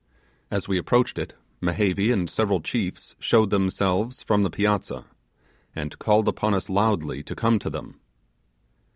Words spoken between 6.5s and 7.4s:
us loudly to